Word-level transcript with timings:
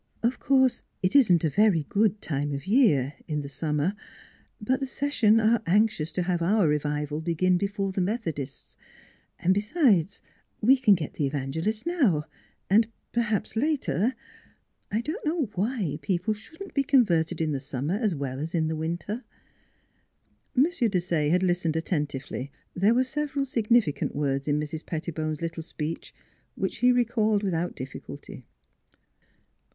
"Of 0.23 0.39
course 0.39 0.81
it 1.03 1.15
isn't 1.15 1.43
a 1.43 1.49
very 1.51 1.83
good 1.87 2.23
time 2.23 2.51
of 2.53 2.65
year 2.65 3.13
in 3.27 3.41
the 3.41 3.47
summer. 3.47 3.93
But 4.59 4.79
the 4.79 4.87
session 4.87 5.39
are 5.39 5.61
anxious 5.67 6.11
to 6.13 6.23
have 6.23 6.41
our 6.41 6.67
revival 6.67 7.21
begin 7.21 7.59
before 7.59 7.91
the 7.91 8.01
Methodists; 8.01 8.77
and 9.37 9.53
besides, 9.53 10.23
we 10.59 10.75
can 10.77 10.95
get 10.95 11.13
the 11.13 11.27
evangelist 11.27 11.85
now, 11.85 12.23
and 12.67 12.87
perhaps 13.11 13.55
later 13.55 14.15
I 14.91 15.01
don't 15.01 15.23
know 15.23 15.51
why 15.53 15.99
people 16.01 16.33
shouldn't 16.33 16.73
be 16.73 16.81
converted 16.81 17.39
in 17.39 17.51
the 17.51 17.59
summer 17.59 17.93
as 17.93 18.15
well 18.15 18.39
as 18.39 18.55
in 18.55 18.69
the 18.69 18.75
winter." 18.75 19.23
M. 20.57 20.63
Desaye 20.63 21.29
had 21.29 21.43
listened 21.43 21.75
attentively. 21.75 22.51
There 22.73 22.95
were 22.95 23.03
several 23.03 23.45
significant 23.45 24.15
words 24.15 24.47
in 24.47 24.59
Mrs. 24.59 24.83
Petti 24.83 25.13
bone's 25.13 25.43
little 25.43 25.61
speech 25.61 26.11
which 26.55 26.77
he 26.77 26.91
recalled 26.91 27.43
without 27.43 27.75
difficulty. 27.75 28.47